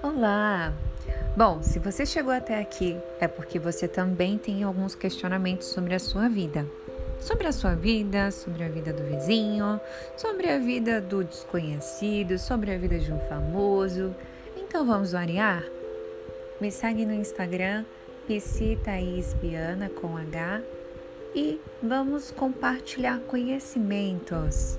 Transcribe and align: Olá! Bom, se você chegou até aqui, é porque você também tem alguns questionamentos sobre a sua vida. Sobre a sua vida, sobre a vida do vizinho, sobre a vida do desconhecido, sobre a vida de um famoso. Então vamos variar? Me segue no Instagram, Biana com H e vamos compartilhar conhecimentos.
Olá! 0.00 0.72
Bom, 1.36 1.60
se 1.60 1.80
você 1.80 2.06
chegou 2.06 2.32
até 2.32 2.60
aqui, 2.60 2.96
é 3.18 3.26
porque 3.26 3.58
você 3.58 3.88
também 3.88 4.38
tem 4.38 4.62
alguns 4.62 4.94
questionamentos 4.94 5.66
sobre 5.66 5.92
a 5.92 5.98
sua 5.98 6.28
vida. 6.28 6.64
Sobre 7.18 7.48
a 7.48 7.52
sua 7.52 7.74
vida, 7.74 8.30
sobre 8.30 8.62
a 8.62 8.68
vida 8.68 8.92
do 8.92 9.02
vizinho, 9.02 9.80
sobre 10.16 10.48
a 10.50 10.58
vida 10.58 11.00
do 11.00 11.24
desconhecido, 11.24 12.38
sobre 12.38 12.72
a 12.72 12.78
vida 12.78 12.96
de 12.96 13.12
um 13.12 13.18
famoso. 13.28 14.14
Então 14.56 14.86
vamos 14.86 15.10
variar? 15.10 15.64
Me 16.60 16.70
segue 16.70 17.04
no 17.04 17.12
Instagram, 17.12 17.84
Biana 19.40 19.88
com 19.88 20.16
H 20.16 20.62
e 21.34 21.60
vamos 21.82 22.30
compartilhar 22.30 23.18
conhecimentos. 23.26 24.78